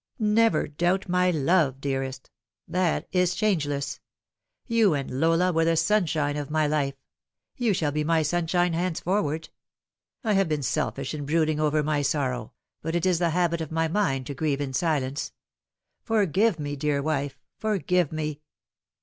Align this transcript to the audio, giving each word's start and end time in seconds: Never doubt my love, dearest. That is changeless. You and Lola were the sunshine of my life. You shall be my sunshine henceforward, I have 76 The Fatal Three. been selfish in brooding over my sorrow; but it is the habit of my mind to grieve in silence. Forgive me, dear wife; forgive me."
Never 0.17 0.67
doubt 0.67 1.07
my 1.07 1.29
love, 1.29 1.79
dearest. 1.79 2.31
That 2.67 3.07
is 3.11 3.35
changeless. 3.35 3.99
You 4.65 4.95
and 4.95 5.19
Lola 5.19 5.53
were 5.53 5.63
the 5.63 5.75
sunshine 5.77 6.37
of 6.37 6.49
my 6.49 6.65
life. 6.65 6.95
You 7.55 7.75
shall 7.75 7.91
be 7.91 8.03
my 8.03 8.23
sunshine 8.23 8.73
henceforward, 8.73 9.49
I 10.23 10.33
have 10.33 10.45
76 10.45 10.45
The 10.45 10.45
Fatal 10.45 10.45
Three. 10.45 10.47
been 10.47 10.63
selfish 10.95 11.13
in 11.19 11.25
brooding 11.27 11.59
over 11.59 11.83
my 11.83 12.01
sorrow; 12.01 12.53
but 12.81 12.95
it 12.95 13.05
is 13.05 13.19
the 13.19 13.29
habit 13.29 13.61
of 13.61 13.71
my 13.71 13.87
mind 13.87 14.25
to 14.25 14.33
grieve 14.33 14.59
in 14.59 14.73
silence. 14.73 15.33
Forgive 16.01 16.59
me, 16.59 16.75
dear 16.75 16.99
wife; 16.99 17.37
forgive 17.59 18.11
me." 18.11 18.41